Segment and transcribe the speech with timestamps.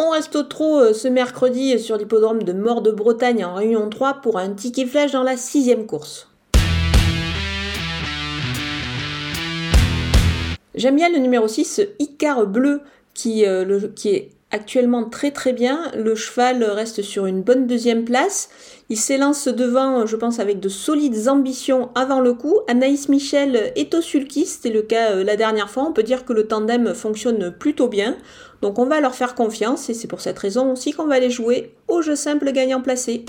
[0.00, 3.90] On reste au trot euh, ce mercredi sur l'hippodrome de Mort de Bretagne en Réunion
[3.90, 6.28] 3 pour un ticket flash dans la sixième course.
[10.76, 12.82] J'aime bien le numéro 6, Icar Bleu,
[13.12, 15.90] qui, euh, qui est actuellement très très bien.
[15.96, 18.48] Le cheval reste sur une bonne deuxième place.
[18.88, 22.58] Il s'élance devant, je pense, avec de solides ambitions avant le coup.
[22.68, 25.84] Anaïs Michel est au sulky, c'était le cas euh, la dernière fois.
[25.84, 28.16] On peut dire que le tandem fonctionne plutôt bien.
[28.62, 31.30] Donc on va leur faire confiance et c'est pour cette raison aussi qu'on va les
[31.30, 33.24] jouer au jeu simple gagnant placé.